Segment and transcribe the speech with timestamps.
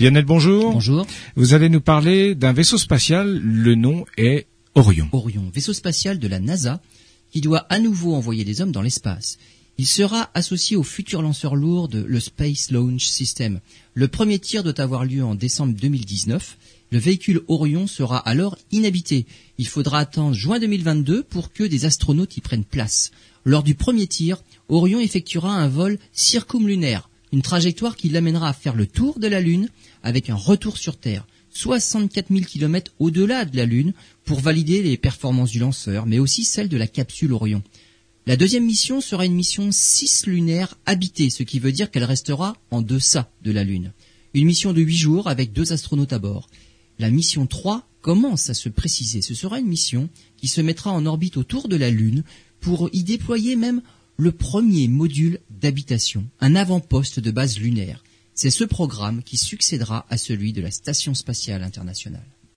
[0.00, 0.72] Lionel, bonjour.
[0.72, 1.06] Bonjour.
[1.36, 3.38] Vous allez nous parler d'un vaisseau spatial.
[3.38, 5.06] Le nom est Orion.
[5.12, 6.80] Orion, vaisseau spatial de la NASA
[7.30, 9.36] qui doit à nouveau envoyer des hommes dans l'espace.
[9.76, 13.60] Il sera associé au futur lanceur lourd de le Space Launch System.
[13.92, 16.56] Le premier tir doit avoir lieu en décembre 2019.
[16.92, 19.26] Le véhicule Orion sera alors inhabité.
[19.58, 23.10] Il faudra attendre juin 2022 pour que des astronautes y prennent place.
[23.44, 28.74] Lors du premier tir, Orion effectuera un vol circumlunaire, une trajectoire qui l'amènera à faire
[28.74, 29.68] le tour de la Lune
[30.02, 31.26] avec un retour sur Terre.
[31.52, 33.92] 64 000 km au-delà de la Lune
[34.24, 37.62] pour valider les performances du lanceur, mais aussi celles de la capsule Orion.
[38.26, 42.82] La deuxième mission sera une mission cislunaire habitée, ce qui veut dire qu'elle restera en
[42.82, 43.92] deçà de la Lune.
[44.34, 46.48] Une mission de huit jours avec deux astronautes à bord.
[46.98, 49.22] La mission 3 commence à se préciser.
[49.22, 52.22] Ce sera une mission qui se mettra en orbite autour de la Lune
[52.60, 53.82] pour y déployer même
[54.16, 58.02] le premier module d'habitation, un avant-poste de base lunaire.
[58.34, 62.26] C'est ce programme qui succédera à celui de la Station spatiale internationale.